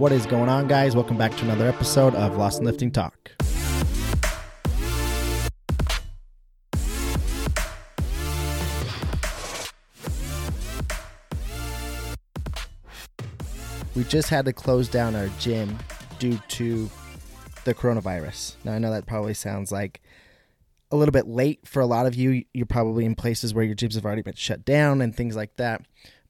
What 0.00 0.12
is 0.12 0.24
going 0.24 0.48
on, 0.48 0.66
guys? 0.66 0.96
Welcome 0.96 1.18
back 1.18 1.36
to 1.36 1.44
another 1.44 1.68
episode 1.68 2.14
of 2.14 2.38
Lost 2.38 2.56
and 2.56 2.66
Lifting 2.66 2.90
Talk. 2.90 3.32
We 13.94 14.04
just 14.04 14.30
had 14.30 14.46
to 14.46 14.54
close 14.54 14.88
down 14.88 15.14
our 15.14 15.28
gym 15.38 15.78
due 16.18 16.38
to 16.48 16.88
the 17.64 17.74
coronavirus. 17.74 18.54
Now, 18.64 18.72
I 18.72 18.78
know 18.78 18.90
that 18.90 19.04
probably 19.04 19.34
sounds 19.34 19.70
like 19.70 20.00
a 20.90 20.96
little 20.96 21.12
bit 21.12 21.26
late 21.26 21.68
for 21.68 21.80
a 21.80 21.86
lot 21.86 22.06
of 22.06 22.14
you. 22.14 22.44
You're 22.54 22.64
probably 22.64 23.04
in 23.04 23.16
places 23.16 23.52
where 23.52 23.64
your 23.64 23.76
gyms 23.76 23.96
have 23.96 24.06
already 24.06 24.22
been 24.22 24.32
shut 24.32 24.64
down 24.64 25.02
and 25.02 25.14
things 25.14 25.36
like 25.36 25.56
that. 25.56 25.82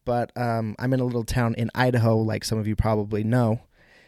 But 0.04 0.32
um, 0.36 0.74
I'm 0.78 0.92
in 0.92 1.00
a 1.00 1.04
little 1.04 1.24
town 1.24 1.54
in 1.54 1.70
Idaho, 1.74 2.18
like 2.18 2.44
some 2.44 2.58
of 2.58 2.66
you 2.66 2.76
probably 2.76 3.24
know. 3.24 3.60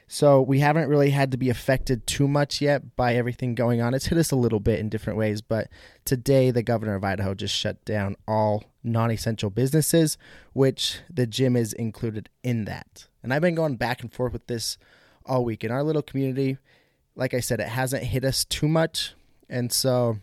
So 0.08 0.42
we 0.42 0.58
haven't 0.58 0.90
really 0.90 1.08
had 1.08 1.30
to 1.30 1.38
be 1.38 1.48
affected 1.48 2.06
too 2.06 2.28
much 2.28 2.60
yet 2.60 2.96
by 2.96 3.14
everything 3.14 3.54
going 3.54 3.80
on. 3.80 3.94
It's 3.94 4.06
hit 4.06 4.18
us 4.18 4.30
a 4.30 4.36
little 4.36 4.60
bit 4.60 4.78
in 4.78 4.90
different 4.90 5.18
ways, 5.18 5.40
but 5.40 5.68
today 6.04 6.50
the 6.50 6.62
governor 6.62 6.96
of 6.96 7.02
Idaho 7.02 7.32
just 7.32 7.54
shut 7.54 7.82
down 7.86 8.16
all 8.28 8.64
non 8.84 9.10
essential 9.10 9.48
businesses, 9.48 10.18
which 10.52 10.98
the 11.08 11.26
gym 11.26 11.56
is 11.56 11.72
included 11.72 12.28
in 12.42 12.66
that. 12.66 13.06
And 13.22 13.32
I've 13.32 13.40
been 13.40 13.54
going 13.54 13.76
back 13.76 14.02
and 14.02 14.12
forth 14.12 14.34
with 14.34 14.48
this 14.48 14.76
all 15.24 15.46
week. 15.46 15.64
In 15.64 15.70
our 15.70 15.82
little 15.82 16.02
community, 16.02 16.58
like 17.16 17.32
I 17.32 17.40
said, 17.40 17.60
it 17.60 17.68
hasn't 17.68 18.02
hit 18.02 18.22
us 18.22 18.44
too 18.44 18.68
much. 18.68 19.14
And 19.48 19.72
so 19.72 20.18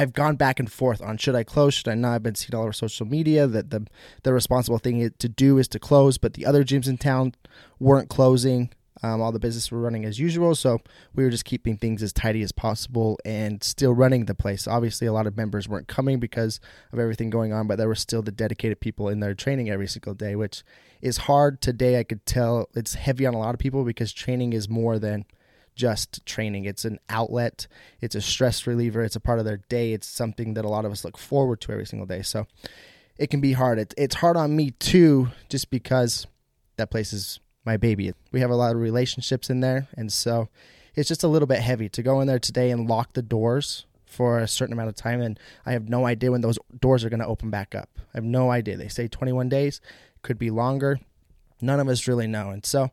I've 0.00 0.14
gone 0.14 0.36
back 0.36 0.58
and 0.58 0.72
forth 0.72 1.02
on 1.02 1.18
should 1.18 1.34
I 1.34 1.44
close, 1.44 1.74
should 1.74 1.88
I 1.88 1.94
not. 1.94 2.14
I've 2.14 2.22
been 2.22 2.34
seeing 2.34 2.54
all 2.54 2.62
over 2.62 2.72
social 2.72 3.06
media 3.06 3.46
that 3.46 3.68
the 3.68 3.86
the 4.22 4.32
responsible 4.32 4.78
thing 4.78 5.10
to 5.18 5.28
do 5.28 5.58
is 5.58 5.68
to 5.68 5.78
close, 5.78 6.16
but 6.16 6.32
the 6.32 6.46
other 6.46 6.64
gyms 6.64 6.88
in 6.88 6.96
town 6.96 7.34
weren't 7.78 8.08
closing. 8.08 8.70
Um, 9.02 9.20
all 9.20 9.30
the 9.30 9.38
business 9.38 9.70
were 9.70 9.78
running 9.78 10.06
as 10.06 10.18
usual, 10.18 10.54
so 10.54 10.78
we 11.14 11.22
were 11.22 11.30
just 11.30 11.44
keeping 11.44 11.76
things 11.76 12.02
as 12.02 12.14
tidy 12.14 12.42
as 12.42 12.50
possible 12.50 13.18
and 13.26 13.62
still 13.62 13.92
running 13.92 14.24
the 14.24 14.34
place. 14.34 14.66
Obviously, 14.66 15.06
a 15.06 15.12
lot 15.12 15.26
of 15.26 15.36
members 15.36 15.68
weren't 15.68 15.88
coming 15.88 16.18
because 16.18 16.60
of 16.92 16.98
everything 16.98 17.28
going 17.28 17.52
on, 17.52 17.66
but 17.66 17.76
there 17.76 17.88
were 17.88 17.94
still 17.94 18.22
the 18.22 18.32
dedicated 18.32 18.80
people 18.80 19.08
in 19.08 19.20
there 19.20 19.34
training 19.34 19.68
every 19.68 19.86
single 19.86 20.14
day, 20.14 20.34
which 20.34 20.62
is 21.02 21.18
hard 21.18 21.60
today. 21.60 21.98
I 21.98 22.04
could 22.04 22.24
tell 22.24 22.68
it's 22.74 22.94
heavy 22.94 23.26
on 23.26 23.34
a 23.34 23.38
lot 23.38 23.54
of 23.54 23.58
people 23.58 23.84
because 23.84 24.12
training 24.14 24.54
is 24.54 24.66
more 24.66 24.98
than 24.98 25.26
just 25.74 26.24
training. 26.26 26.64
It's 26.64 26.84
an 26.84 26.98
outlet, 27.08 27.66
it's 28.00 28.14
a 28.14 28.20
stress 28.20 28.66
reliever, 28.66 29.02
it's 29.02 29.16
a 29.16 29.20
part 29.20 29.38
of 29.38 29.44
their 29.44 29.60
day. 29.68 29.92
It's 29.92 30.06
something 30.06 30.54
that 30.54 30.64
a 30.64 30.68
lot 30.68 30.84
of 30.84 30.92
us 30.92 31.04
look 31.04 31.16
forward 31.16 31.60
to 31.62 31.72
every 31.72 31.86
single 31.86 32.06
day. 32.06 32.22
So 32.22 32.46
it 33.18 33.30
can 33.30 33.40
be 33.40 33.52
hard. 33.52 33.78
It, 33.78 33.94
it's 33.96 34.16
hard 34.16 34.36
on 34.36 34.56
me 34.56 34.70
too, 34.72 35.28
just 35.48 35.70
because 35.70 36.26
that 36.76 36.90
place 36.90 37.12
is 37.12 37.40
my 37.64 37.76
baby. 37.76 38.12
We 38.32 38.40
have 38.40 38.50
a 38.50 38.56
lot 38.56 38.74
of 38.74 38.80
relationships 38.80 39.50
in 39.50 39.60
there. 39.60 39.88
And 39.96 40.12
so 40.12 40.48
it's 40.94 41.08
just 41.08 41.22
a 41.22 41.28
little 41.28 41.46
bit 41.46 41.60
heavy 41.60 41.88
to 41.90 42.02
go 42.02 42.20
in 42.20 42.26
there 42.26 42.38
today 42.38 42.70
and 42.70 42.88
lock 42.88 43.12
the 43.12 43.22
doors 43.22 43.86
for 44.06 44.38
a 44.38 44.48
certain 44.48 44.72
amount 44.72 44.88
of 44.88 44.96
time. 44.96 45.20
And 45.20 45.38
I 45.64 45.72
have 45.72 45.88
no 45.88 46.06
idea 46.06 46.32
when 46.32 46.40
those 46.40 46.58
doors 46.80 47.04
are 47.04 47.10
going 47.10 47.20
to 47.20 47.26
open 47.26 47.50
back 47.50 47.74
up. 47.74 47.90
I 47.98 48.16
have 48.16 48.24
no 48.24 48.50
idea. 48.50 48.76
They 48.76 48.88
say 48.88 49.06
21 49.06 49.48
days, 49.48 49.80
could 50.22 50.38
be 50.38 50.50
longer. 50.50 50.98
None 51.60 51.80
of 51.80 51.88
us 51.88 52.08
really 52.08 52.26
know. 52.26 52.50
And 52.50 52.64
so 52.66 52.90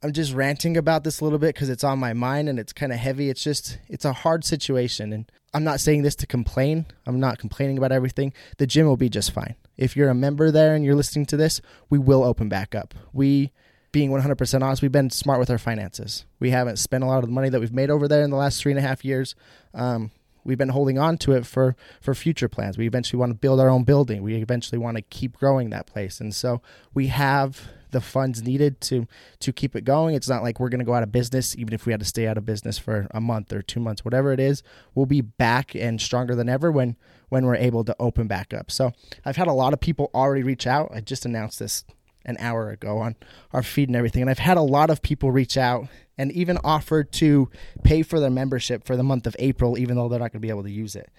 I'm 0.00 0.12
just 0.12 0.32
ranting 0.32 0.76
about 0.76 1.02
this 1.02 1.20
a 1.20 1.24
little 1.24 1.40
bit 1.40 1.54
because 1.54 1.68
it's 1.68 1.82
on 1.82 1.98
my 1.98 2.12
mind 2.12 2.48
and 2.48 2.58
it's 2.58 2.72
kind 2.72 2.92
of 2.92 2.98
heavy. 2.98 3.30
It's 3.30 3.42
just, 3.42 3.78
it's 3.88 4.04
a 4.04 4.12
hard 4.12 4.44
situation. 4.44 5.12
And 5.12 5.30
I'm 5.52 5.64
not 5.64 5.80
saying 5.80 6.02
this 6.02 6.14
to 6.16 6.26
complain. 6.26 6.86
I'm 7.04 7.18
not 7.18 7.38
complaining 7.38 7.78
about 7.78 7.90
everything. 7.90 8.32
The 8.58 8.66
gym 8.66 8.86
will 8.86 8.96
be 8.96 9.08
just 9.08 9.32
fine. 9.32 9.56
If 9.76 9.96
you're 9.96 10.08
a 10.08 10.14
member 10.14 10.52
there 10.52 10.74
and 10.74 10.84
you're 10.84 10.94
listening 10.94 11.26
to 11.26 11.36
this, 11.36 11.60
we 11.90 11.98
will 11.98 12.22
open 12.22 12.48
back 12.48 12.76
up. 12.76 12.94
We, 13.12 13.50
being 13.90 14.10
100% 14.10 14.62
honest, 14.62 14.82
we've 14.82 14.92
been 14.92 15.10
smart 15.10 15.40
with 15.40 15.50
our 15.50 15.58
finances. 15.58 16.26
We 16.38 16.50
haven't 16.50 16.76
spent 16.76 17.02
a 17.02 17.06
lot 17.08 17.18
of 17.18 17.26
the 17.26 17.34
money 17.34 17.48
that 17.48 17.58
we've 17.58 17.72
made 17.72 17.90
over 17.90 18.06
there 18.06 18.22
in 18.22 18.30
the 18.30 18.36
last 18.36 18.62
three 18.62 18.70
and 18.70 18.78
a 18.78 18.82
half 18.82 19.04
years. 19.04 19.34
Um, 19.74 20.12
we've 20.44 20.58
been 20.58 20.68
holding 20.68 20.98
on 20.98 21.18
to 21.18 21.32
it 21.32 21.44
for 21.44 21.74
for 22.00 22.14
future 22.14 22.48
plans. 22.48 22.78
We 22.78 22.86
eventually 22.86 23.18
want 23.18 23.30
to 23.30 23.38
build 23.38 23.60
our 23.60 23.68
own 23.68 23.84
building. 23.84 24.22
We 24.22 24.36
eventually 24.36 24.78
want 24.78 24.96
to 24.96 25.02
keep 25.02 25.36
growing 25.36 25.70
that 25.70 25.86
place, 25.86 26.20
and 26.20 26.34
so 26.34 26.62
we 26.94 27.08
have 27.08 27.68
the 27.90 28.00
funds 28.00 28.42
needed 28.42 28.80
to 28.82 29.06
to 29.40 29.52
keep 29.52 29.76
it 29.76 29.84
going. 29.84 30.14
It's 30.14 30.28
not 30.28 30.42
like 30.42 30.60
we're 30.60 30.68
going 30.68 30.80
to 30.80 30.84
go 30.84 30.94
out 30.94 31.02
of 31.02 31.12
business, 31.12 31.56
even 31.56 31.74
if 31.74 31.86
we 31.86 31.92
had 31.92 32.00
to 32.00 32.06
stay 32.06 32.26
out 32.26 32.38
of 32.38 32.44
business 32.44 32.78
for 32.78 33.08
a 33.10 33.20
month 33.20 33.52
or 33.52 33.62
two 33.62 33.80
months, 33.80 34.04
whatever 34.04 34.32
it 34.32 34.40
is. 34.40 34.62
We'll 34.94 35.06
be 35.06 35.20
back 35.20 35.74
and 35.74 36.00
stronger 36.00 36.34
than 36.34 36.48
ever 36.48 36.70
when 36.70 36.96
when 37.28 37.44
we're 37.44 37.56
able 37.56 37.84
to 37.84 37.96
open 37.98 38.26
back 38.26 38.54
up. 38.54 38.70
So 38.70 38.92
I've 39.24 39.36
had 39.36 39.48
a 39.48 39.52
lot 39.52 39.72
of 39.72 39.80
people 39.80 40.10
already 40.14 40.42
reach 40.42 40.66
out. 40.66 40.90
I 40.92 41.00
just 41.00 41.26
announced 41.26 41.58
this 41.58 41.84
an 42.24 42.36
hour 42.40 42.70
ago 42.70 42.98
on 42.98 43.16
our 43.52 43.62
feed 43.62 43.88
and 43.88 43.96
everything, 43.96 44.22
and 44.22 44.30
I've 44.30 44.38
had 44.38 44.56
a 44.56 44.62
lot 44.62 44.90
of 44.90 45.02
people 45.02 45.32
reach 45.32 45.56
out 45.56 45.88
and 46.18 46.32
even 46.32 46.58
offer 46.64 47.04
to 47.04 47.48
pay 47.84 48.02
for 48.02 48.18
their 48.18 48.30
membership 48.30 48.84
for 48.84 48.96
the 48.96 49.04
month 49.04 49.26
of 49.26 49.36
April, 49.38 49.78
even 49.78 49.96
though 49.96 50.08
they're 50.08 50.18
not 50.18 50.32
going 50.32 50.40
to 50.40 50.46
be 50.46 50.50
able 50.50 50.64
to 50.64 50.70
use 50.70 50.96
it. 50.96 51.10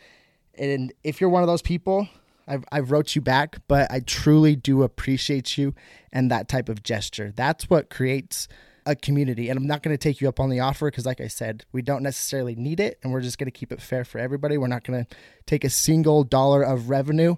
And 0.55 0.91
if 1.03 1.21
you're 1.21 1.29
one 1.29 1.41
of 1.41 1.47
those 1.47 1.61
people, 1.61 2.09
I've, 2.49 2.65
I've 2.71 2.91
wrote 2.91 3.15
you 3.15 3.21
back, 3.21 3.59
but 3.67 3.91
I 3.91 3.99
truly 3.99 4.55
do 4.55 4.83
appreciate 4.83 5.57
you 5.57 5.75
and 6.11 6.31
that 6.31 6.49
type 6.49 6.67
of 6.67 6.83
gesture. 6.83 7.31
That's 7.35 7.69
what 7.69 7.89
creates 7.89 8.47
a 8.85 8.95
community. 8.95 9.49
And 9.49 9.57
I'm 9.57 9.67
not 9.67 9.83
going 9.83 9.93
to 9.93 9.97
take 9.97 10.19
you 10.19 10.27
up 10.27 10.39
on 10.39 10.49
the 10.49 10.59
offer 10.59 10.87
because, 10.87 11.05
like 11.05 11.21
I 11.21 11.27
said, 11.27 11.65
we 11.71 11.81
don't 11.81 12.01
necessarily 12.01 12.55
need 12.55 12.79
it, 12.79 12.97
and 13.03 13.13
we're 13.13 13.21
just 13.21 13.37
going 13.37 13.45
to 13.45 13.51
keep 13.51 13.71
it 13.71 13.81
fair 13.81 14.03
for 14.03 14.17
everybody. 14.17 14.57
We're 14.57 14.67
not 14.67 14.83
going 14.83 15.05
to 15.05 15.15
take 15.45 15.63
a 15.63 15.69
single 15.69 16.23
dollar 16.23 16.63
of 16.63 16.89
revenue 16.89 17.35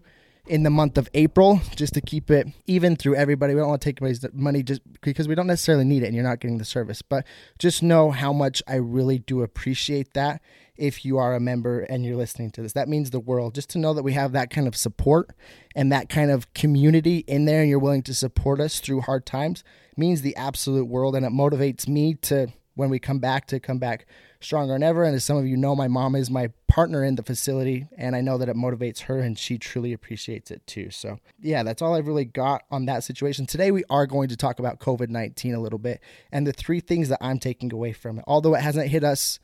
in 0.47 0.63
the 0.63 0.69
month 0.69 0.97
of 0.97 1.07
April 1.13 1.61
just 1.75 1.93
to 1.93 2.01
keep 2.01 2.31
it 2.31 2.47
even 2.65 2.95
through 2.95 3.15
everybody. 3.15 3.53
We 3.53 3.59
don't 3.59 3.69
want 3.69 3.81
to 3.81 3.85
take 3.85 4.01
anybody's 4.01 4.25
money 4.33 4.63
just 4.63 4.81
because 5.01 5.27
we 5.27 5.35
don't 5.35 5.47
necessarily 5.47 5.85
need 5.85 6.03
it 6.03 6.07
and 6.07 6.15
you're 6.15 6.23
not 6.23 6.39
getting 6.39 6.57
the 6.57 6.65
service. 6.65 7.01
But 7.01 7.25
just 7.59 7.83
know 7.83 8.11
how 8.11 8.33
much 8.33 8.63
I 8.67 8.75
really 8.75 9.19
do 9.19 9.43
appreciate 9.43 10.13
that 10.13 10.41
if 10.75 11.05
you 11.05 11.17
are 11.19 11.35
a 11.35 11.39
member 11.39 11.81
and 11.81 12.03
you're 12.03 12.15
listening 12.15 12.49
to 12.51 12.61
this. 12.61 12.73
That 12.73 12.89
means 12.89 13.11
the 13.11 13.19
world. 13.19 13.53
Just 13.53 13.69
to 13.71 13.77
know 13.77 13.93
that 13.93 14.03
we 14.03 14.13
have 14.13 14.31
that 14.31 14.49
kind 14.49 14.67
of 14.67 14.75
support 14.75 15.29
and 15.75 15.91
that 15.91 16.09
kind 16.09 16.31
of 16.31 16.51
community 16.53 17.19
in 17.27 17.45
there 17.45 17.61
and 17.61 17.69
you're 17.69 17.79
willing 17.79 18.03
to 18.03 18.13
support 18.13 18.59
us 18.59 18.79
through 18.79 19.01
hard 19.01 19.25
times 19.25 19.63
means 19.95 20.21
the 20.21 20.35
absolute 20.35 20.85
world 20.85 21.15
and 21.15 21.25
it 21.25 21.31
motivates 21.31 21.87
me 21.87 22.15
to 22.15 22.47
when 22.75 22.89
we 22.89 22.97
come 22.97 23.19
back 23.19 23.45
to 23.45 23.59
come 23.59 23.77
back 23.77 24.07
stronger 24.41 24.73
than 24.73 24.83
ever. 24.83 25.03
And 25.03 25.15
as 25.15 25.23
some 25.23 25.37
of 25.37 25.45
you 25.45 25.55
know, 25.57 25.75
my 25.75 25.87
mom 25.87 26.15
is 26.15 26.29
my 26.29 26.49
partner 26.67 27.03
in 27.03 27.15
the 27.15 27.23
facility, 27.23 27.87
and 27.97 28.15
I 28.15 28.21
know 28.21 28.37
that 28.37 28.49
it 28.49 28.55
motivates 28.55 29.01
her, 29.01 29.19
and 29.19 29.37
she 29.37 29.57
truly 29.57 29.93
appreciates 29.93 30.51
it 30.51 30.65
too. 30.65 30.89
So, 30.89 31.19
yeah, 31.39 31.63
that's 31.63 31.81
all 31.81 31.95
I've 31.95 32.07
really 32.07 32.25
got 32.25 32.63
on 32.71 32.85
that 32.85 33.03
situation. 33.03 33.45
Today, 33.45 33.71
we 33.71 33.83
are 33.89 34.07
going 34.07 34.29
to 34.29 34.37
talk 34.37 34.59
about 34.59 34.79
COVID 34.79 35.09
19 35.09 35.53
a 35.53 35.59
little 35.59 35.79
bit 35.79 36.01
and 36.31 36.47
the 36.47 36.53
three 36.53 36.79
things 36.79 37.09
that 37.09 37.19
I'm 37.21 37.39
taking 37.39 37.73
away 37.73 37.93
from 37.93 38.19
it. 38.19 38.25
Although 38.27 38.55
it 38.55 38.61
hasn't 38.61 38.87
hit 38.87 39.03
us 39.03 39.39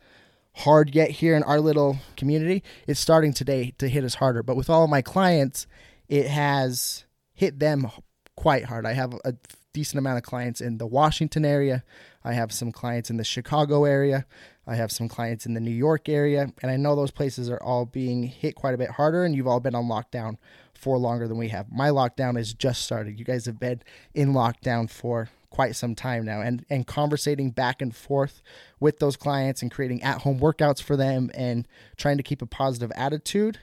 hard 0.55 0.95
yet 0.95 1.11
here 1.11 1.35
in 1.35 1.43
our 1.43 1.59
little 1.59 1.97
community, 2.15 2.63
it's 2.87 2.99
starting 2.99 3.33
today 3.33 3.73
to 3.77 3.89
hit 3.89 4.03
us 4.03 4.15
harder. 4.15 4.41
But 4.41 4.55
with 4.55 4.69
all 4.69 4.83
of 4.83 4.89
my 4.89 5.01
clients, 5.01 5.67
it 6.07 6.27
has 6.27 7.05
hit 7.33 7.59
them 7.59 7.91
quite 8.35 8.65
hard. 8.65 8.85
I 8.85 8.93
have 8.93 9.13
a 9.25 9.35
decent 9.73 9.99
amount 9.99 10.17
of 10.17 10.23
clients 10.23 10.61
in 10.61 10.77
the 10.77 10.87
Washington 10.87 11.45
area. 11.45 11.83
I 12.23 12.33
have 12.33 12.51
some 12.51 12.71
clients 12.71 13.09
in 13.09 13.17
the 13.17 13.23
Chicago 13.23 13.85
area. 13.85 14.25
I 14.67 14.75
have 14.75 14.91
some 14.91 15.07
clients 15.07 15.45
in 15.45 15.53
the 15.53 15.61
New 15.61 15.71
York 15.71 16.09
area. 16.09 16.51
And 16.61 16.69
I 16.69 16.75
know 16.75 16.95
those 16.95 17.11
places 17.11 17.49
are 17.49 17.61
all 17.63 17.85
being 17.85 18.23
hit 18.23 18.55
quite 18.55 18.73
a 18.73 18.77
bit 18.77 18.91
harder, 18.91 19.23
and 19.23 19.33
you've 19.33 19.47
all 19.47 19.61
been 19.61 19.75
on 19.75 19.85
lockdown 19.85 20.37
for 20.73 20.97
longer 20.97 21.27
than 21.27 21.37
we 21.37 21.47
have. 21.49 21.71
My 21.71 21.89
lockdown 21.89 22.35
has 22.37 22.53
just 22.53 22.83
started. 22.83 23.17
You 23.17 23.25
guys 23.25 23.45
have 23.45 23.59
been 23.59 23.81
in 24.13 24.33
lockdown 24.33 24.89
for 24.89 25.29
quite 25.49 25.75
some 25.75 25.95
time 25.95 26.25
now 26.25 26.41
and 26.41 26.65
and 26.69 26.85
conversating 26.85 27.49
back 27.49 27.81
and 27.81 27.95
forth 27.95 28.41
with 28.81 28.99
those 28.99 29.15
clients 29.15 29.61
and 29.61 29.71
creating 29.71 30.03
at-home 30.03 30.39
workouts 30.39 30.83
for 30.83 30.97
them 30.97 31.31
and 31.33 31.67
trying 31.95 32.17
to 32.17 32.21
keep 32.21 32.41
a 32.41 32.45
positive 32.45 32.91
attitude. 32.95 33.57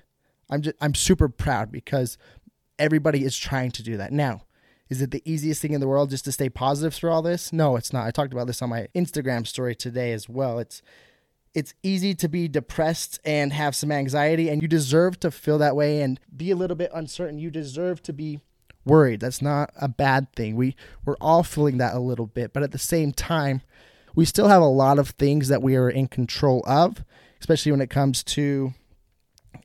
I'm 0.51 0.63
just 0.63 0.77
I'm 0.81 0.95
super 0.95 1.29
proud 1.29 1.71
because 1.71 2.19
everybody 2.79 3.25
is 3.25 3.37
trying 3.37 3.71
to 3.73 3.83
do 3.83 3.97
that. 3.99 4.13
Now, 4.13 4.43
is 4.91 5.01
it 5.01 5.11
the 5.11 5.23
easiest 5.25 5.63
thing 5.63 5.73
in 5.73 5.81
the 5.81 5.89
world 5.89 6.11
just 6.11 6.25
to 6.27 6.33
stay 6.33 6.49
positive 6.49 6.95
through 6.95 7.11
all 7.11 7.23
this? 7.23 7.53
No, 7.53 7.77
it's 7.77 7.93
not. 7.93 8.07
I 8.07 8.11
talked 8.11 8.33
about 8.33 8.47
this 8.47 8.61
on 8.61 8.69
my 8.69 8.89
Instagram 8.95 9.47
story 9.47 9.75
today 9.75 10.13
as 10.13 10.29
well. 10.29 10.59
It's 10.59 10.83
it's 11.55 11.73
easy 11.85 12.15
to 12.17 12.29
be 12.29 12.49
depressed 12.49 13.21
and 13.25 13.53
have 13.53 13.77
some 13.77 13.93
anxiety 13.93 14.49
and 14.49 14.61
you 14.61 14.67
deserve 14.67 15.21
to 15.21 15.31
feel 15.31 15.57
that 15.59 15.77
way 15.77 16.03
and 16.03 16.19
be 16.37 16.51
a 16.51 16.57
little 16.57 16.77
bit 16.77 16.91
uncertain. 16.93 17.39
You 17.39 17.49
deserve 17.49 18.03
to 18.03 18.13
be 18.13 18.41
worried. 18.85 19.21
That's 19.21 19.41
not 19.41 19.71
a 19.81 19.89
bad 19.89 20.33
thing. 20.35 20.57
We 20.57 20.77
we're 21.05 21.17
all 21.21 21.43
feeling 21.43 21.79
that 21.79 21.95
a 21.95 22.01
little 22.01 22.27
bit, 22.27 22.53
but 22.53 22.63
at 22.63 22.73
the 22.73 22.79
same 22.79 23.13
time, 23.13 23.63
we 24.15 24.25
still 24.25 24.49
have 24.49 24.63
a 24.63 24.67
lot 24.67 24.99
of 24.99 25.11
things 25.11 25.49
that 25.49 25.63
we 25.63 25.77
are 25.77 25.89
in 25.89 26.09
control 26.09 26.63
of, 26.67 27.05
especially 27.41 27.73
when 27.73 27.81
it 27.81 27.91
comes 27.91 28.23
to 28.25 28.75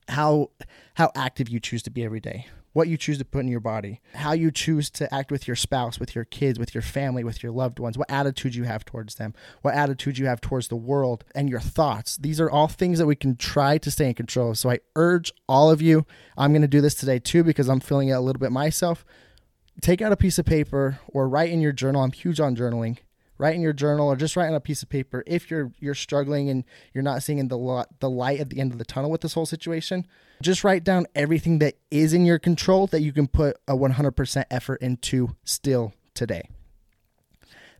how 0.07 0.51
how 0.95 1.11
active 1.15 1.49
you 1.49 1.59
choose 1.59 1.83
to 1.83 1.89
be 1.89 2.03
every 2.03 2.19
day 2.19 2.47
what 2.79 2.87
you 2.87 2.95
choose 2.95 3.17
to 3.17 3.25
put 3.25 3.41
in 3.41 3.49
your 3.49 3.59
body, 3.59 3.99
how 4.15 4.31
you 4.31 4.51
choose 4.51 4.89
to 4.89 5.13
act 5.13 5.31
with 5.31 5.47
your 5.47 5.55
spouse, 5.57 5.99
with 5.99 6.15
your 6.15 6.23
kids, 6.23 6.57
with 6.57 6.73
your 6.73 6.81
family, 6.81 7.25
with 7.25 7.43
your 7.43 7.51
loved 7.51 7.77
ones, 7.77 7.97
what 7.97 8.09
attitude 8.09 8.55
you 8.55 8.63
have 8.63 8.85
towards 8.85 9.15
them, 9.15 9.33
what 9.63 9.73
attitude 9.73 10.17
you 10.17 10.27
have 10.27 10.39
towards 10.39 10.69
the 10.69 10.77
world, 10.77 11.25
and 11.35 11.49
your 11.49 11.59
thoughts. 11.59 12.15
These 12.15 12.39
are 12.39 12.49
all 12.49 12.69
things 12.69 12.97
that 12.97 13.05
we 13.05 13.17
can 13.17 13.35
try 13.35 13.77
to 13.79 13.91
stay 13.91 14.07
in 14.07 14.13
control. 14.13 14.51
Of. 14.51 14.57
So 14.57 14.69
I 14.69 14.79
urge 14.95 15.33
all 15.49 15.69
of 15.69 15.81
you, 15.81 16.05
I'm 16.37 16.53
going 16.53 16.61
to 16.61 16.69
do 16.69 16.79
this 16.79 16.95
today 16.95 17.19
too 17.19 17.43
because 17.43 17.67
I'm 17.67 17.81
feeling 17.81 18.07
it 18.07 18.13
a 18.13 18.21
little 18.21 18.39
bit 18.39 18.53
myself. 18.53 19.03
take 19.81 20.01
out 20.01 20.13
a 20.13 20.17
piece 20.17 20.39
of 20.39 20.45
paper 20.45 21.01
or 21.09 21.27
write 21.27 21.51
in 21.51 21.59
your 21.59 21.73
journal. 21.73 22.01
I'm 22.01 22.13
huge 22.13 22.39
on 22.39 22.55
journaling. 22.55 22.99
Write 23.39 23.55
in 23.55 23.61
your 23.61 23.73
journal 23.73 24.07
or 24.07 24.17
just 24.17 24.35
write 24.35 24.49
on 24.49 24.53
a 24.53 24.59
piece 24.59 24.83
of 24.83 24.89
paper 24.89 25.23
if 25.25 25.49
you're 25.49 25.71
you're 25.79 25.95
struggling 25.95 26.49
and 26.49 26.65
you're 26.93 27.01
not 27.01 27.23
seeing 27.23 27.47
the 27.47 27.85
the 27.99 28.09
light 28.09 28.39
at 28.39 28.49
the 28.49 28.59
end 28.59 28.73
of 28.73 28.77
the 28.77 28.85
tunnel 28.85 29.09
with 29.09 29.21
this 29.21 29.33
whole 29.33 29.45
situation. 29.45 30.05
Just 30.41 30.65
write 30.65 30.83
down 30.83 31.07
everything 31.15 31.59
that 31.59 31.75
is 31.89 32.13
in 32.13 32.25
your 32.25 32.37
control 32.37 32.85
that 32.87 33.01
you 33.01 33.13
can 33.13 33.27
put 33.27 33.57
a 33.67 33.75
100% 33.75 34.43
effort 34.51 34.81
into 34.81 35.35
still 35.45 35.93
today. 36.13 36.43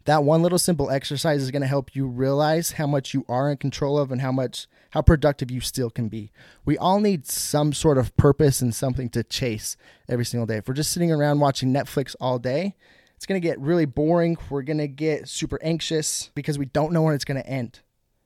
That 0.06 0.24
one 0.24 0.42
little 0.42 0.58
simple 0.58 0.90
exercise 0.90 1.42
is 1.42 1.52
going 1.52 1.62
to 1.62 1.68
help 1.68 1.96
you 1.96 2.08
realize 2.08 2.72
how 2.72 2.88
much 2.88 3.14
you 3.14 3.26
are 3.28 3.52
in 3.52 3.58
control 3.58 4.00
of 4.00 4.12
and 4.12 4.22
how 4.22 4.32
much 4.32 4.68
how 4.92 5.02
productive 5.02 5.52
you 5.52 5.62
still 5.62 5.90
can 5.90 6.08
be. 6.08 6.32
We 6.66 6.78
all 6.78 7.00
need 7.00 7.28
some 7.28 7.74
sort 7.74 7.98
of 7.98 8.16
purpose 8.18 8.62
and 8.62 8.74
something 8.74 9.10
to 9.10 9.24
chase 9.24 9.78
every 10.08 10.26
single 10.26 10.48
day. 10.48 10.58
If 10.58 10.68
we're 10.68 10.74
just 10.74 10.92
sitting 10.92 11.12
around 11.12 11.40
watching 11.40 11.74
Netflix 11.74 12.16
all 12.20 12.40
day, 12.40 12.76
it's 13.20 13.26
going 13.26 13.42
to 13.42 13.46
get 13.46 13.60
really 13.60 13.84
boring. 13.84 14.38
We're 14.50 14.62
going 14.62 14.78
to 14.78 14.88
get 14.88 15.28
super 15.28 15.60
anxious 15.62 16.32
because 16.36 16.58
we 16.58 16.68
don't 16.68 16.94
know 16.94 17.02
when 17.02 17.16
it's 17.16 17.26
going 17.26 17.42
to 17.44 17.46
end. 17.46 17.82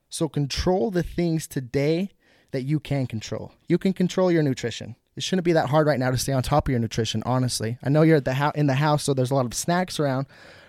So 0.10 0.30
control 0.30 0.92
the 0.92 1.02
things 1.02 1.48
today 1.48 2.12
that 2.52 2.62
you 2.62 2.80
can 2.80 3.08
control. 3.08 3.54
You 3.68 3.80
can 3.80 3.94
control 3.94 4.32
your 4.32 4.44
nutrition. 4.44 4.96
It 5.16 5.24
shouldn't 5.24 5.46
be 5.46 5.54
that 5.54 5.70
hard 5.70 5.88
right 5.88 5.98
now 5.98 6.12
to 6.12 6.18
stay 6.20 6.32
on 6.32 6.44
top 6.44 6.68
of 6.68 6.72
your 6.72 6.80
nutrition, 6.80 7.24
honestly. 7.26 7.80
I 7.82 7.90
know 7.90 8.04
you're 8.04 8.18
at 8.18 8.26
the 8.26 8.36
ho- 8.36 8.52
in 8.54 8.68
the 8.68 8.76
house 8.76 9.06
so 9.06 9.16
there's 9.16 9.32
a 9.32 9.36
lot 9.36 9.48
of 9.48 9.56
snacks 9.56 10.00
around, 10.00 10.28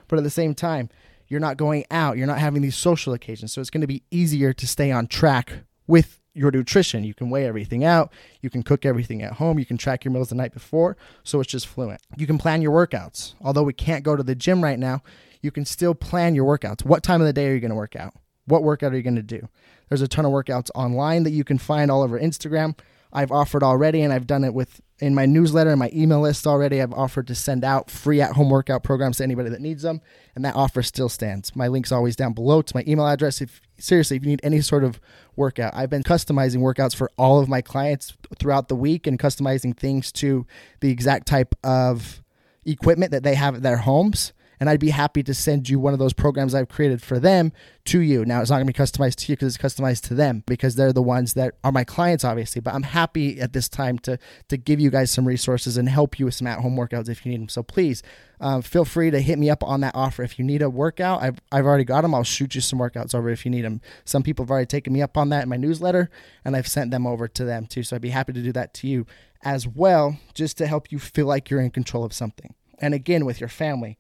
but 0.09 0.17
at 0.19 0.23
the 0.23 0.31
same 0.31 0.55
time, 0.55 0.89
you're 1.29 1.39
not 1.39 1.59
going 1.59 1.85
out, 1.91 2.17
you're 2.17 2.27
not 2.27 2.39
having 2.39 2.63
these 2.63 2.77
social 2.77 3.13
occasions. 3.13 3.53
So 3.53 3.61
it's 3.61 3.69
going 3.69 3.83
to 3.83 3.87
be 3.87 4.05
easier 4.11 4.55
to 4.55 4.67
stay 4.67 4.91
on 4.91 5.07
track 5.07 5.53
with 5.87 6.19
your 6.35 6.51
nutrition. 6.51 7.05
You 7.05 7.15
can 7.15 7.31
weigh 7.31 7.47
everything 7.47 7.85
out, 7.85 8.13
you 8.43 8.51
can 8.51 8.63
cook 8.63 8.85
everything 8.85 9.23
at 9.23 9.35
home, 9.35 9.59
you 9.59 9.65
can 9.65 9.79
track 9.79 10.05
your 10.05 10.13
meals 10.13 10.29
the 10.29 10.35
night 10.35 10.53
before, 10.53 10.97
so 11.23 11.41
it's 11.41 11.51
just 11.51 11.67
fluent. 11.67 12.03
You 12.17 12.27
can 12.27 12.39
plan 12.39 12.61
your 12.61 12.73
workouts. 12.73 13.35
Although 13.41 13.63
we 13.63 13.73
can't 13.73 14.05
go 14.05 14.17
to 14.17 14.23
the 14.23 14.35
gym 14.35 14.63
right 14.63 14.79
now, 14.79 15.03
you 15.41 15.51
can 15.51 15.65
still 15.65 15.95
plan 15.95 16.35
your 16.35 16.45
workouts. 16.45 16.85
What 16.85 17.03
time 17.03 17.21
of 17.21 17.27
the 17.27 17.33
day 17.33 17.49
are 17.49 17.55
you 17.55 17.61
going 17.61 17.71
to 17.71 17.77
work 17.77 17.97
out? 17.97 18.15
What 18.47 18.63
workout 18.63 18.93
are 18.93 18.97
you 18.97 19.03
going 19.03 19.17
to 19.17 19.23
do? 19.23 19.49
There's 19.89 20.03
a 20.03 20.09
ton 20.09 20.25
of 20.25 20.33
workouts 20.33 20.71
online 20.75 21.23
that 21.23 21.31
you 21.31 21.45
can 21.45 21.59
find 21.59 21.91
all 21.91 22.03
over 22.03 22.19
Instagram. 22.19 22.77
I've 23.13 23.31
offered 23.31 23.63
already, 23.63 24.03
and 24.03 24.13
I've 24.13 24.27
done 24.27 24.45
it 24.45 24.55
with 24.55 24.81
in 25.01 25.15
my 25.15 25.27
newsletter 25.27 25.71
and 25.71 25.79
my 25.79 25.91
email 25.93 26.21
list 26.21 26.47
already. 26.47 26.81
I've 26.81 26.93
offered 26.93 27.27
to 27.27 27.35
send 27.35 27.65
out 27.65 27.91
free 27.91 28.21
at 28.21 28.33
home 28.33 28.51
workout 28.51 28.83
programs 28.85 29.19
to 29.19 29.25
anybody 29.25 29.51
that 29.51 29.61
needs 29.61 29.83
them, 29.83 30.01
and 30.35 30.45
that 30.45 30.55
offer 30.55 30.83
still 30.83 31.09
stands. 31.09 31.55
My 31.57 31.69
link's 31.69 31.93
always 31.93 32.17
down 32.17 32.33
below 32.33 32.63
to 32.63 32.77
my 32.77 32.85
email 32.87 33.07
address. 33.07 33.41
If 33.41 33.61
seriously, 33.79 34.17
if 34.17 34.23
you 34.23 34.29
need 34.29 34.41
any 34.43 34.61
sort 34.61 34.85
of 34.85 35.01
workout, 35.37 35.75
I've 35.75 35.91
been 35.91 36.05
customizing 36.05 36.59
workouts 36.59 36.95
for 36.95 37.11
all 37.19 37.41
of 37.41 37.49
my 37.49 37.61
clients 37.61 38.17
throughout 38.39 38.69
the 38.69 38.77
week 38.77 39.07
and 39.07 39.19
customizing 39.19 39.77
things 39.77 40.13
to 40.13 40.47
the 40.81 40.91
exact 40.91 41.27
type 41.27 41.55
of 41.65 42.23
equipment 42.65 43.11
that 43.11 43.23
they 43.23 43.35
have 43.35 43.57
at 43.57 43.63
their 43.63 43.79
homes 43.79 44.33
and 44.65 44.71
I'd 44.71 44.81
be 44.81 44.89
happy 44.89 45.23
to 45.25 45.35
send 45.35 45.69
you 45.69 45.79
one 45.79 45.93
of 45.93 45.99
those 45.99 46.15
programs 46.15 46.55
I've 46.55 46.71
created 46.71 47.03
for 47.03 47.19
them 47.19 47.53
to 47.85 48.01
you. 48.01 48.25
Now, 48.25 48.41
it's 48.41 48.49
not 48.49 48.57
going 48.57 48.67
to 48.67 48.73
be 48.73 48.79
customized 48.83 49.17
to 49.17 49.31
you 49.31 49.37
because 49.37 49.55
it's 49.55 49.63
customized 49.63 50.09
to 50.09 50.15
them 50.15 50.43
because 50.47 50.75
they're 50.75 50.91
the 50.91 51.03
ones 51.03 51.35
that 51.35 51.57
are 51.63 51.71
my 51.71 51.85
clients, 51.85 52.25
obviously. 52.25 52.63
But 52.63 52.73
I'm 52.73 52.85
happy 52.85 53.39
at 53.43 53.53
this 53.53 53.69
time 53.69 53.99
to 53.99 54.19
to 54.49 54.57
give 54.57 54.81
you 54.81 54.89
guys 54.89 55.11
some 55.11 55.29
resources 55.29 55.77
and 55.77 55.87
help 55.87 56.19
you 56.19 56.25
with 56.25 56.37
some 56.37 56.47
at 56.47 56.61
home 56.61 56.77
workouts 56.77 57.11
if 57.11 57.27
you 57.27 57.33
need 57.33 57.43
them. 57.43 57.51
So 57.51 57.63
please 57.63 58.03
um, 58.41 58.63
feel 58.63 58.87
free 58.87 59.11
to 59.11 59.21
hit 59.21 59.39
me 59.39 59.51
up 59.51 59.63
on 59.63 59.83
that 59.83 59.95
offer. 59.95 60.23
If 60.23 60.39
you 60.39 60.47
need 60.47 60.63
a 60.63 60.71
workout, 60.71 61.23
I've, 61.23 61.39
I've 61.53 61.67
already 61.67 61.85
got 61.85 62.01
them. 62.01 62.15
I'll 62.15 62.25
shoot 62.25 62.55
you 62.55 62.63
some 62.63 62.79
workouts 62.79 63.15
over 63.15 63.29
if 63.29 63.45
you 63.45 63.51
need 63.51 63.67
them. 63.67 63.83
Some 64.07 64.23
people 64.23 64.47
have 64.47 64.51
already 64.51 64.65
taken 64.65 64.95
me 64.95 65.03
up 65.03 65.19
on 65.19 65.29
that 65.29 65.43
in 65.43 65.51
my 65.51 65.59
newsletter, 65.59 66.09
and 66.43 66.57
I've 66.57 66.69
sent 66.69 66.91
them 66.91 67.07
over 67.07 67.29
to 67.29 67.45
them 67.45 67.67
too. 67.67 67.83
So 67.83 67.97
I'd 67.97 68.03
be 68.03 68.09
happy 68.09 68.33
to 68.33 68.41
do 68.41 68.53
that 68.53 68.73
to 68.75 68.89
you 68.89 69.07
as 69.43 69.69
well, 69.69 70.19
just 70.33 70.57
to 70.57 70.67
help 70.67 70.91
you 70.91 70.99
feel 70.99 71.27
like 71.27 71.51
you're 71.51 71.61
in 71.61 71.71
control 71.71 72.03
of 72.03 72.15
something. 72.15 72.55
And 72.79 72.95
again, 72.95 73.27
with 73.27 73.41
your 73.41 73.51
family, 73.51 73.99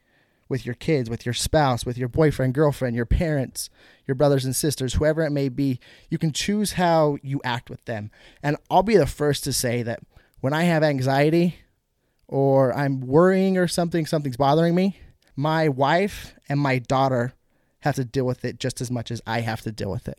with 0.49 0.67
your 0.67 0.75
kids, 0.75 1.09
with 1.09 1.25
your 1.25 1.33
spouse, 1.33 1.87
with 1.87 1.99
your 1.99 2.09
boyfriend, 2.09 2.55
girlfriend, 2.55 2.97
your 2.97 3.07
parents, 3.07 3.71
your 4.07 4.15
brothers 4.15 4.45
and 4.45 4.55
sisters, 4.55 4.95
whoever 4.95 5.23
it 5.23 5.31
may 5.31 5.49
be, 5.49 5.81
you 6.11 6.19
can 6.19 6.33
choose 6.33 6.73
how 6.73 7.17
you 7.23 7.41
act 7.45 7.71
with 7.71 7.85
them. 7.85 8.11
And 8.43 8.57
I'll 8.71 8.83
be 8.83 8.97
the 8.97 9.07
first 9.07 9.45
to 9.45 9.53
say 9.53 9.83
that 9.83 10.01
when 10.41 10.53
I 10.53 10.65
have 10.65 10.83
anxiety 10.83 11.57
or 12.29 12.77
I'm 12.77 13.01
worrying 13.01 13.57
or 13.57 13.69
something, 13.69 14.07
something's 14.07 14.37
bothering 14.37 14.75
me, 14.75 14.99
my 15.37 15.69
wife 15.69 16.35
and 16.49 16.61
my 16.61 16.79
daughter 16.79 17.35
have 17.81 17.97
to 17.97 18.05
deal 18.05 18.25
with 18.25 18.45
it 18.45 18.59
just 18.59 18.81
as 18.81 18.91
much 18.91 19.11
as 19.11 19.21
I 19.27 19.41
have 19.41 19.63
to 19.63 19.73
deal 19.73 19.91
with 19.91 20.09
it. 20.09 20.19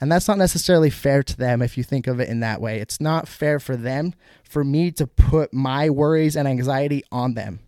And 0.00 0.10
that's 0.10 0.28
not 0.28 0.38
necessarily 0.38 0.90
fair 0.90 1.22
to 1.22 1.36
them 1.36 1.60
if 1.60 1.76
you 1.76 1.84
think 1.84 2.06
of 2.06 2.20
it 2.20 2.28
in 2.28 2.40
that 2.40 2.60
way. 2.60 2.80
It's 2.80 3.00
not 3.00 3.28
fair 3.28 3.60
for 3.60 3.76
them 3.76 4.14
for 4.42 4.64
me 4.64 4.90
to 4.92 5.06
put 5.06 5.52
my 5.52 5.90
worries 5.90 6.36
and 6.36 6.48
anxiety 6.48 7.04
on 7.12 7.34
them 7.34 7.60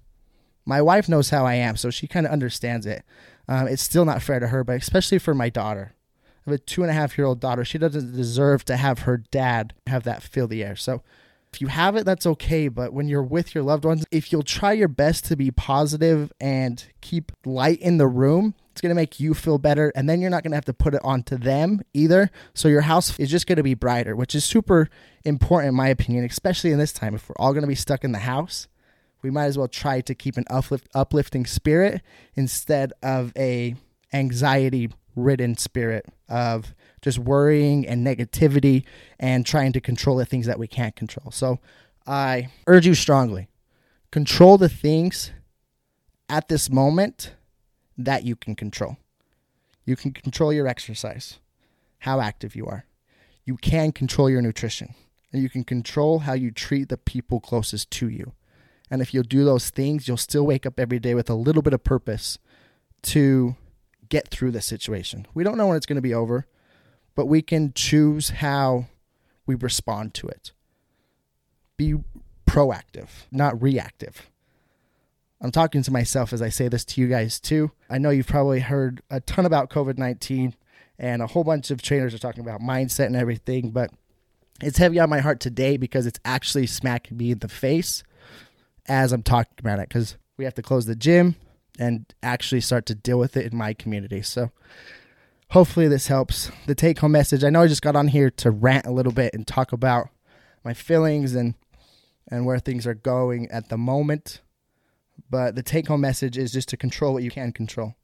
my 0.64 0.80
wife 0.80 1.08
knows 1.08 1.30
how 1.30 1.44
I 1.44 1.54
am, 1.54 1.76
so 1.76 1.90
she 1.90 2.06
kind 2.06 2.26
of 2.26 2.32
understands 2.32 2.86
it. 2.86 3.04
Um, 3.48 3.66
it's 3.66 3.82
still 3.82 4.04
not 4.04 4.22
fair 4.22 4.40
to 4.40 4.48
her, 4.48 4.64
but 4.64 4.76
especially 4.76 5.18
for 5.18 5.34
my 5.34 5.48
daughter. 5.48 5.94
I 6.46 6.50
have 6.50 6.60
a 6.60 6.62
two 6.62 6.82
and 6.82 6.90
a 6.90 6.94
half 6.94 7.16
year 7.18 7.26
old 7.26 7.40
daughter. 7.40 7.64
She 7.64 7.78
doesn't 7.78 8.14
deserve 8.14 8.64
to 8.66 8.76
have 8.76 9.00
her 9.00 9.16
dad 9.16 9.74
have 9.86 10.04
that 10.04 10.22
fill 10.22 10.48
the 10.48 10.64
air. 10.64 10.76
So 10.76 11.02
if 11.52 11.60
you 11.60 11.66
have 11.66 11.96
it, 11.96 12.04
that's 12.04 12.26
okay. 12.26 12.68
But 12.68 12.92
when 12.92 13.08
you're 13.08 13.22
with 13.22 13.54
your 13.54 13.62
loved 13.62 13.84
ones, 13.84 14.04
if 14.10 14.32
you'll 14.32 14.42
try 14.42 14.72
your 14.72 14.88
best 14.88 15.26
to 15.26 15.36
be 15.36 15.50
positive 15.50 16.32
and 16.40 16.84
keep 17.00 17.30
light 17.44 17.80
in 17.80 17.98
the 17.98 18.06
room, 18.06 18.54
it's 18.70 18.80
going 18.80 18.90
to 18.90 18.94
make 18.94 19.20
you 19.20 19.34
feel 19.34 19.58
better. 19.58 19.92
And 19.94 20.08
then 20.08 20.20
you're 20.20 20.30
not 20.30 20.42
going 20.42 20.52
to 20.52 20.56
have 20.56 20.64
to 20.64 20.72
put 20.72 20.94
it 20.94 21.02
onto 21.04 21.36
them 21.36 21.82
either. 21.92 22.30
So 22.54 22.68
your 22.68 22.80
house 22.82 23.18
is 23.18 23.30
just 23.30 23.46
going 23.46 23.58
to 23.58 23.62
be 23.62 23.74
brighter, 23.74 24.16
which 24.16 24.34
is 24.34 24.44
super 24.44 24.88
important, 25.24 25.68
in 25.68 25.74
my 25.74 25.88
opinion, 25.88 26.24
especially 26.24 26.72
in 26.72 26.78
this 26.78 26.92
time. 26.92 27.14
If 27.14 27.28
we're 27.28 27.36
all 27.38 27.52
going 27.52 27.62
to 27.62 27.68
be 27.68 27.74
stuck 27.74 28.02
in 28.02 28.12
the 28.12 28.20
house, 28.20 28.66
we 29.22 29.30
might 29.30 29.46
as 29.46 29.56
well 29.56 29.68
try 29.68 30.00
to 30.00 30.14
keep 30.14 30.36
an 30.36 30.44
uplift, 30.50 30.88
uplifting 30.94 31.46
spirit 31.46 32.02
instead 32.34 32.92
of 33.02 33.32
a 33.36 33.76
anxiety 34.12 34.90
ridden 35.14 35.56
spirit 35.56 36.06
of 36.28 36.74
just 37.02 37.18
worrying 37.18 37.86
and 37.86 38.06
negativity 38.06 38.84
and 39.18 39.44
trying 39.44 39.72
to 39.72 39.80
control 39.80 40.16
the 40.16 40.24
things 40.24 40.46
that 40.46 40.58
we 40.58 40.66
can't 40.66 40.96
control. 40.96 41.30
So 41.30 41.58
I 42.06 42.48
urge 42.66 42.86
you 42.86 42.94
strongly 42.94 43.48
control 44.10 44.58
the 44.58 44.68
things 44.68 45.32
at 46.28 46.48
this 46.48 46.70
moment 46.70 47.34
that 47.96 48.24
you 48.24 48.36
can 48.36 48.54
control. 48.54 48.96
You 49.84 49.96
can 49.96 50.12
control 50.12 50.52
your 50.52 50.68
exercise, 50.68 51.38
how 52.00 52.20
active 52.20 52.54
you 52.54 52.66
are. 52.66 52.84
You 53.44 53.56
can 53.56 53.90
control 53.90 54.30
your 54.30 54.40
nutrition, 54.40 54.94
and 55.32 55.42
you 55.42 55.48
can 55.48 55.64
control 55.64 56.20
how 56.20 56.34
you 56.34 56.50
treat 56.52 56.88
the 56.88 56.96
people 56.96 57.40
closest 57.40 57.90
to 57.92 58.08
you. 58.08 58.32
And 58.92 59.00
if 59.00 59.14
you'll 59.14 59.22
do 59.22 59.42
those 59.42 59.70
things, 59.70 60.06
you'll 60.06 60.18
still 60.18 60.44
wake 60.44 60.66
up 60.66 60.78
every 60.78 60.98
day 60.98 61.14
with 61.14 61.30
a 61.30 61.34
little 61.34 61.62
bit 61.62 61.72
of 61.72 61.82
purpose 61.82 62.38
to 63.04 63.56
get 64.10 64.28
through 64.28 64.50
the 64.50 64.60
situation. 64.60 65.26
We 65.32 65.44
don't 65.44 65.56
know 65.56 65.68
when 65.68 65.78
it's 65.78 65.86
going 65.86 65.96
to 65.96 66.02
be 66.02 66.12
over, 66.12 66.46
but 67.14 67.24
we 67.24 67.40
can 67.40 67.72
choose 67.74 68.28
how 68.28 68.88
we 69.46 69.54
respond 69.54 70.12
to 70.12 70.28
it. 70.28 70.52
Be 71.78 71.94
proactive, 72.46 73.08
not 73.30 73.62
reactive. 73.62 74.30
I'm 75.40 75.52
talking 75.52 75.82
to 75.84 75.90
myself 75.90 76.34
as 76.34 76.42
I 76.42 76.50
say 76.50 76.68
this 76.68 76.84
to 76.84 77.00
you 77.00 77.08
guys 77.08 77.40
too. 77.40 77.70
I 77.88 77.96
know 77.96 78.10
you've 78.10 78.26
probably 78.26 78.60
heard 78.60 79.00
a 79.08 79.20
ton 79.20 79.46
about 79.46 79.70
COVID 79.70 79.96
19 79.96 80.54
and 80.98 81.22
a 81.22 81.28
whole 81.28 81.44
bunch 81.44 81.70
of 81.70 81.80
trainers 81.80 82.12
are 82.12 82.18
talking 82.18 82.44
about 82.44 82.60
mindset 82.60 83.06
and 83.06 83.16
everything, 83.16 83.70
but 83.70 83.88
it's 84.60 84.76
heavy 84.76 85.00
on 85.00 85.08
my 85.08 85.20
heart 85.20 85.40
today 85.40 85.78
because 85.78 86.04
it's 86.04 86.20
actually 86.26 86.66
smacking 86.66 87.16
me 87.16 87.30
in 87.30 87.38
the 87.38 87.48
face 87.48 88.04
as 88.88 89.12
I'm 89.12 89.22
talking 89.22 89.54
about 89.58 89.78
it 89.78 89.88
because 89.88 90.16
we 90.36 90.44
have 90.44 90.54
to 90.54 90.62
close 90.62 90.86
the 90.86 90.96
gym 90.96 91.36
and 91.78 92.12
actually 92.22 92.60
start 92.60 92.86
to 92.86 92.94
deal 92.94 93.18
with 93.18 93.36
it 93.36 93.50
in 93.50 93.56
my 93.56 93.74
community. 93.74 94.22
So 94.22 94.50
hopefully 95.50 95.88
this 95.88 96.08
helps. 96.08 96.50
The 96.66 96.74
take 96.74 96.98
home 96.98 97.12
message 97.12 97.44
I 97.44 97.50
know 97.50 97.62
I 97.62 97.68
just 97.68 97.82
got 97.82 97.96
on 97.96 98.08
here 98.08 98.30
to 98.30 98.50
rant 98.50 98.86
a 98.86 98.92
little 98.92 99.12
bit 99.12 99.34
and 99.34 99.46
talk 99.46 99.72
about 99.72 100.08
my 100.64 100.74
feelings 100.74 101.34
and 101.34 101.54
and 102.30 102.46
where 102.46 102.58
things 102.58 102.86
are 102.86 102.94
going 102.94 103.50
at 103.50 103.68
the 103.68 103.76
moment. 103.76 104.40
But 105.28 105.54
the 105.54 105.62
take 105.62 105.88
home 105.88 106.00
message 106.00 106.38
is 106.38 106.52
just 106.52 106.68
to 106.70 106.76
control 106.76 107.14
what 107.14 107.22
you 107.22 107.30
can 107.30 107.52
control. 107.52 107.94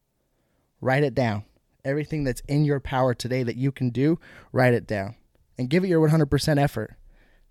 Write 0.80 1.04
it 1.04 1.14
down. 1.14 1.44
Everything 1.84 2.24
that's 2.24 2.42
in 2.48 2.64
your 2.64 2.80
power 2.80 3.14
today 3.14 3.42
that 3.42 3.56
you 3.56 3.72
can 3.72 3.90
do, 3.90 4.18
write 4.52 4.74
it 4.74 4.86
down 4.86 5.14
and 5.56 5.70
give 5.70 5.84
it 5.84 5.88
your 5.88 6.06
100% 6.06 6.58
effort. 6.58 6.96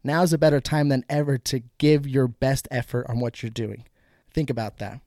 Now 0.07 0.23
is 0.23 0.31
a 0.31 0.37
better 0.37 0.61
time 0.61 0.87
than 0.87 1.03
ever 1.09 1.37
to 1.37 1.63
give 1.79 2.07
your 2.07 2.29
best 2.29 2.65
effort 2.71 3.05
on 3.09 3.19
what 3.19 3.43
you're 3.43 3.49
doing. 3.49 3.83
Think 4.33 4.49
about 4.49 4.77
that. 4.77 5.01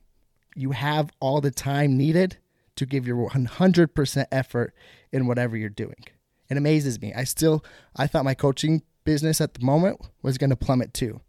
You 0.55 0.73
have 0.73 1.11
all 1.21 1.41
the 1.41 1.51
time 1.51 1.97
needed 1.97 2.37
to 2.77 2.85
give 2.85 3.07
your 3.07 3.31
100% 3.31 4.27
effort 4.31 4.75
in 5.11 5.27
whatever 5.27 5.57
you're 5.57 5.71
doing. 5.71 6.05
It 6.51 6.59
amazes 6.59 7.01
me. 7.01 7.15
I 7.15 7.25
still 7.25 7.65
I 7.97 8.07
thought 8.07 8.27
my 8.27 8.35
coaching 8.35 8.83
business 9.05 9.41
at 9.41 9.55
the 9.55 9.65
moment 9.65 10.03
was 10.21 10.37
going 10.37 10.51
to 10.51 10.57
plummet 10.57 10.93
too. 10.93 11.23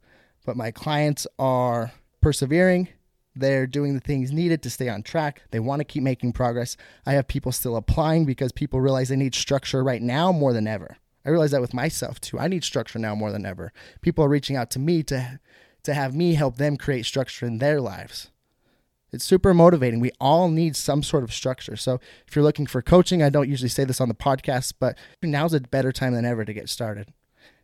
But 0.46 0.58
my 0.58 0.72
clients 0.72 1.26
are 1.40 1.94
persevering. 2.20 2.90
They're 3.38 3.68
doing 3.68 3.94
the 3.94 4.02
things 4.02 4.34
needed 4.34 4.62
to 4.64 4.70
stay 4.70 4.90
on 4.90 5.02
track. 5.02 5.44
They 5.52 5.62
want 5.62 5.80
to 5.80 5.86
keep 5.86 6.04
making 6.04 6.34
progress. 6.34 6.76
I 7.06 7.14
have 7.14 7.30
people 7.30 7.54
still 7.54 7.78
applying 7.78 8.26
because 8.26 8.52
people 8.52 8.82
realize 8.82 9.08
they 9.08 9.16
need 9.16 9.34
structure 9.34 9.82
right 9.82 10.02
now 10.02 10.34
more 10.34 10.52
than 10.52 10.68
ever. 10.68 10.98
I 11.26 11.30
realize 11.30 11.52
that 11.52 11.62
with 11.62 11.74
myself 11.74 12.20
too. 12.20 12.40
I 12.40 12.48
need 12.48 12.64
structure 12.64 13.00
now 13.00 13.16
more 13.16 13.32
than 13.32 13.46
ever. 13.46 13.72
People 14.02 14.24
are 14.26 14.30
reaching 14.30 14.56
out 14.56 14.72
to 14.72 14.80
me 14.80 15.04
to 15.04 15.40
to 15.84 15.94
have 15.94 16.16
me 16.16 16.36
help 16.36 16.58
them 16.58 16.78
create 16.78 17.06
structure 17.06 17.46
in 17.46 17.58
their 17.58 17.82
lives. 17.82 18.30
It's 19.12 19.26
super 19.26 19.54
motivating. 19.54 20.00
We 20.00 20.12
all 20.20 20.50
need 20.50 20.76
some 20.76 21.04
sort 21.04 21.24
of 21.24 21.34
structure. 21.34 21.76
So 21.76 22.00
if 22.28 22.36
you're 22.36 22.44
looking 22.44 22.68
for 22.68 22.82
coaching, 22.82 23.22
I 23.22 23.30
don't 23.30 23.50
usually 23.50 23.68
say 23.70 23.84
this 23.84 24.00
on 24.00 24.08
the 24.08 24.16
podcast, 24.16 24.74
but 24.80 24.98
now's 25.22 25.54
a 25.54 25.60
better 25.60 25.92
time 25.92 26.14
than 26.14 26.24
ever 26.24 26.46
to 26.46 26.54
get 26.54 26.70
started. 26.70 27.12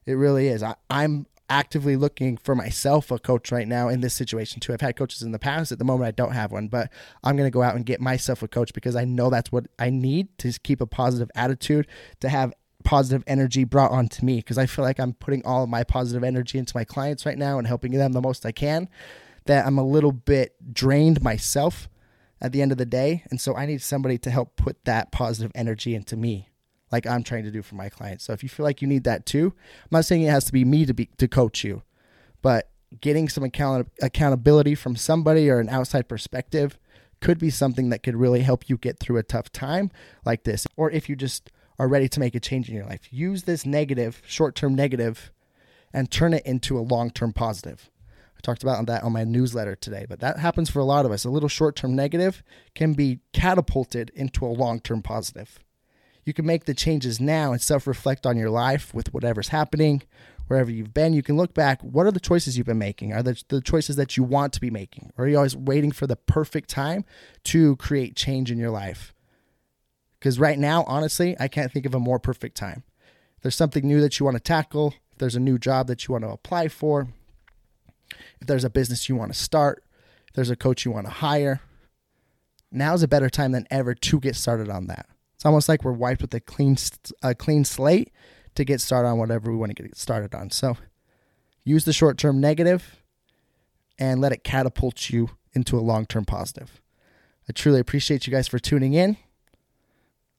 It 0.05 0.13
really 0.13 0.47
is. 0.47 0.63
I, 0.63 0.75
I'm 0.89 1.27
actively 1.49 1.95
looking 1.95 2.35
for 2.35 2.55
myself 2.55 3.11
a 3.11 3.19
coach 3.19 3.51
right 3.51 3.67
now 3.67 3.87
in 3.87 4.01
this 4.01 4.13
situation 4.13 4.59
too. 4.59 4.73
I've 4.73 4.81
had 4.81 4.97
coaches 4.97 5.21
in 5.21 5.31
the 5.31 5.39
past. 5.39 5.71
At 5.71 5.79
the 5.79 5.85
moment, 5.85 6.07
I 6.07 6.11
don't 6.11 6.33
have 6.33 6.51
one, 6.51 6.67
but 6.67 6.91
I'm 7.23 7.37
going 7.37 7.47
to 7.47 7.53
go 7.53 7.61
out 7.61 7.75
and 7.75 7.85
get 7.85 8.01
myself 8.01 8.43
a 8.43 8.47
coach 8.47 8.73
because 8.73 8.95
I 8.95 9.05
know 9.05 9.29
that's 9.29 9.51
what 9.51 9.67
I 9.79 9.89
need 9.89 10.37
to 10.39 10.51
keep 10.63 10.81
a 10.81 10.85
positive 10.87 11.31
attitude, 11.35 11.87
to 12.19 12.29
have 12.29 12.53
positive 12.87 13.21
energy 13.27 13.65
brought 13.65 13.91
onto 13.91 14.25
me 14.25 14.37
because 14.37 14.57
I 14.57 14.65
feel 14.65 14.85
like 14.85 14.97
I'm 14.97 15.11
putting 15.11 15.45
all 15.45 15.61
of 15.61 15.69
my 15.69 15.83
positive 15.83 16.23
energy 16.23 16.57
into 16.57 16.71
my 16.73 16.85
clients 16.85 17.25
right 17.25 17.37
now 17.37 17.57
and 17.57 17.67
helping 17.67 17.91
them 17.91 18.13
the 18.13 18.21
most 18.21 18.45
I 18.45 18.53
can. 18.53 18.87
That 19.43 19.67
I'm 19.67 19.77
a 19.77 19.85
little 19.85 20.13
bit 20.13 20.55
drained 20.73 21.21
myself 21.21 21.89
at 22.39 22.53
the 22.53 22.61
end 22.61 22.71
of 22.71 22.77
the 22.77 22.85
day. 22.85 23.25
And 23.29 23.41
so 23.41 23.57
I 23.57 23.65
need 23.65 23.81
somebody 23.81 24.17
to 24.19 24.31
help 24.31 24.55
put 24.55 24.85
that 24.85 25.11
positive 25.11 25.51
energy 25.53 25.95
into 25.95 26.15
me 26.15 26.47
like 26.89 27.05
I'm 27.05 27.23
trying 27.23 27.43
to 27.43 27.51
do 27.51 27.61
for 27.61 27.75
my 27.75 27.89
clients. 27.89 28.23
So 28.23 28.31
if 28.31 28.41
you 28.41 28.47
feel 28.47 28.63
like 28.63 28.81
you 28.81 28.87
need 28.87 29.03
that 29.03 29.25
too, 29.25 29.53
I'm 29.83 29.89
not 29.91 30.05
saying 30.05 30.21
it 30.21 30.29
has 30.29 30.45
to 30.45 30.53
be 30.53 30.63
me 30.63 30.85
to 30.85 30.93
be 30.93 31.09
to 31.17 31.27
coach 31.27 31.65
you, 31.65 31.83
but 32.41 32.69
getting 33.01 33.27
some 33.27 33.43
account- 33.43 33.89
accountability 34.01 34.75
from 34.75 34.95
somebody 34.95 35.49
or 35.49 35.59
an 35.59 35.67
outside 35.67 36.07
perspective 36.07 36.79
could 37.19 37.37
be 37.37 37.49
something 37.49 37.89
that 37.89 38.01
could 38.01 38.15
really 38.15 38.43
help 38.43 38.69
you 38.69 38.77
get 38.77 38.97
through 38.97 39.17
a 39.17 39.23
tough 39.23 39.51
time 39.51 39.91
like 40.23 40.45
this. 40.45 40.65
Or 40.77 40.89
if 40.89 41.09
you 41.09 41.17
just 41.17 41.51
are 41.79 41.87
ready 41.87 42.07
to 42.09 42.19
make 42.19 42.35
a 42.35 42.39
change 42.39 42.69
in 42.69 42.75
your 42.75 42.85
life. 42.85 43.07
Use 43.11 43.43
this 43.43 43.65
negative, 43.65 44.21
short 44.25 44.55
term 44.55 44.75
negative, 44.75 45.31
and 45.93 46.09
turn 46.09 46.33
it 46.33 46.45
into 46.45 46.77
a 46.77 46.81
long 46.81 47.09
term 47.09 47.33
positive. 47.33 47.89
I 48.37 48.39
talked 48.41 48.63
about 48.63 48.85
that 48.85 49.03
on 49.03 49.13
my 49.13 49.23
newsletter 49.23 49.75
today, 49.75 50.05
but 50.07 50.19
that 50.19 50.39
happens 50.39 50.69
for 50.69 50.79
a 50.79 50.85
lot 50.85 51.05
of 51.05 51.11
us. 51.11 51.25
A 51.25 51.29
little 51.29 51.49
short 51.49 51.75
term 51.75 51.95
negative 51.95 52.43
can 52.75 52.93
be 52.93 53.19
catapulted 53.33 54.11
into 54.13 54.45
a 54.45 54.47
long 54.47 54.79
term 54.79 55.01
positive. 55.01 55.59
You 56.23 56.33
can 56.33 56.45
make 56.45 56.65
the 56.65 56.73
changes 56.73 57.21
now 57.21 57.53
and 57.53 57.61
self 57.61 57.87
reflect 57.87 58.25
on 58.25 58.37
your 58.37 58.49
life 58.49 58.93
with 58.93 59.13
whatever's 59.13 59.47
happening, 59.47 60.03
wherever 60.47 60.69
you've 60.69 60.93
been. 60.93 61.13
You 61.13 61.23
can 61.23 61.37
look 61.37 61.53
back. 61.53 61.81
What 61.81 62.05
are 62.05 62.11
the 62.11 62.19
choices 62.19 62.57
you've 62.57 62.67
been 62.67 62.77
making? 62.77 63.13
Are 63.13 63.23
the, 63.23 63.41
the 63.47 63.61
choices 63.61 63.95
that 63.95 64.17
you 64.17 64.23
want 64.23 64.53
to 64.53 64.61
be 64.61 64.69
making? 64.69 65.13
Or 65.17 65.25
are 65.25 65.27
you 65.27 65.37
always 65.37 65.55
waiting 65.55 65.91
for 65.91 66.05
the 66.05 66.17
perfect 66.17 66.69
time 66.69 67.05
to 67.45 67.77
create 67.77 68.15
change 68.15 68.51
in 68.51 68.57
your 68.57 68.71
life? 68.71 69.13
Because 70.19 70.39
right 70.39 70.57
now, 70.57 70.83
honestly, 70.87 71.35
I 71.39 71.47
can't 71.47 71.71
think 71.71 71.85
of 71.85 71.93
a 71.93 71.99
more 71.99 72.19
perfect 72.19 72.57
time. 72.57 72.83
If 73.37 73.43
there's 73.43 73.55
something 73.55 73.87
new 73.87 74.01
that 74.01 74.19
you 74.19 74.25
want 74.25 74.35
to 74.35 74.43
tackle, 74.43 74.95
if 75.11 75.17
there's 75.19 75.35
a 75.35 75.39
new 75.39 75.57
job 75.57 75.87
that 75.87 76.07
you 76.07 76.13
want 76.13 76.23
to 76.23 76.29
apply 76.29 76.69
for, 76.69 77.07
if 78.39 78.47
there's 78.47 78.63
a 78.63 78.69
business 78.69 79.09
you 79.09 79.15
want 79.15 79.31
to 79.31 79.37
start, 79.37 79.83
if 80.27 80.33
there's 80.33 80.49
a 80.49 80.55
coach 80.55 80.85
you 80.85 80.91
want 80.91 81.05
to 81.05 81.13
hire, 81.13 81.61
now's 82.71 83.03
a 83.03 83.07
better 83.07 83.29
time 83.29 83.51
than 83.51 83.67
ever 83.69 83.93
to 83.93 84.19
get 84.19 84.35
started 84.35 84.69
on 84.69 84.87
that. 84.87 85.07
It's 85.35 85.45
almost 85.45 85.69
like 85.69 85.83
we're 85.83 85.91
wiped 85.91 86.21
with 86.21 86.33
a 86.33 86.39
clean, 86.39 86.77
a 87.21 87.35
clean 87.35 87.63
slate 87.63 88.11
to 88.55 88.65
get 88.65 88.81
started 88.81 89.09
on 89.09 89.19
whatever 89.19 89.51
we 89.51 89.57
want 89.57 89.75
to 89.75 89.83
get 89.83 89.95
started 89.95 90.33
on. 90.33 90.49
So 90.49 90.77
use 91.63 91.85
the 91.85 91.93
short 91.93 92.17
term 92.17 92.41
negative 92.41 92.97
and 93.99 94.19
let 94.19 94.31
it 94.31 94.43
catapult 94.43 95.09
you 95.09 95.29
into 95.53 95.77
a 95.77 95.81
long 95.81 96.05
term 96.05 96.25
positive. 96.25 96.81
I 97.47 97.53
truly 97.53 97.79
appreciate 97.79 98.25
you 98.25 98.33
guys 98.33 98.47
for 98.47 98.59
tuning 98.59 98.93
in. 98.93 99.17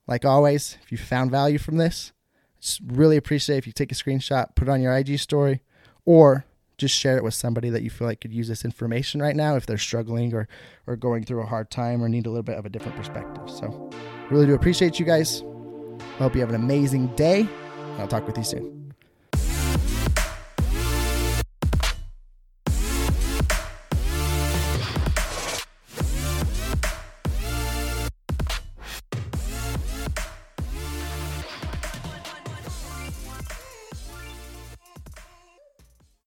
Like 0.09 0.25
always, 0.25 0.79
if 0.83 0.91
you 0.91 0.99
found 0.99 1.31
value 1.31 1.59
from 1.59 1.77
this, 1.77 2.13
just 2.61 2.81
really 2.85 3.17
appreciate 3.17 3.59
if 3.59 3.67
you 3.67 3.73
take 3.73 3.93
a 3.93 3.95
screenshot, 3.95 4.55
put 4.57 4.67
it 4.67 4.71
on 4.71 4.81
your 4.81 4.97
IG 4.97 5.19
story, 5.19 5.61
or 6.05 6.47
just 6.79 6.97
share 6.97 7.17
it 7.17 7.25
with 7.25 7.35
somebody 7.35 7.71
that 7.71 7.83
you 7.83 7.91
feel 7.91 8.07
like 8.07 8.21
could 8.21 8.33
use 8.33 8.49
this 8.49 8.65
information 8.65 9.21
right 9.21 9.37
now 9.37 9.57
if 9.57 9.67
they're 9.67 9.77
struggling 9.77 10.33
or, 10.33 10.49
or 10.87 10.97
going 10.97 11.25
through 11.25 11.43
a 11.43 11.47
hard 11.47 11.71
time 11.71 12.03
or 12.03 12.09
need 12.09 12.27
a 12.27 12.31
little 12.31 12.43
bit 12.43 12.57
of 12.57 12.65
a 12.65 12.69
different 12.69 12.97
perspective. 12.97 13.51
So, 13.51 13.91
really 14.31 14.47
do 14.47 14.55
appreciate 14.55 14.99
you 14.99 15.05
guys. 15.05 15.43
I 16.01 16.23
hope 16.23 16.35
you 16.35 16.41
have 16.41 16.51
an 16.51 16.57
amazing 16.57 17.09
day. 17.15 17.47
I'll 17.99 18.09
talk 18.09 18.27
with 18.27 18.39
you 18.39 18.45
soon. 18.45 18.88